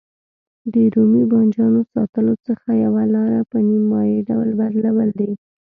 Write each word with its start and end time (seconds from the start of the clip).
د 0.71 0.73
رومي 0.93 1.23
بانجانو 1.31 1.81
ساتلو 1.93 2.33
څخه 2.47 2.69
یوه 2.85 3.03
لاره 3.15 3.39
په 3.51 3.57
نیم 3.67 3.83
مایع 3.91 4.17
ډول 4.29 4.49
بدلول 4.59 5.09
دي. 5.19 5.31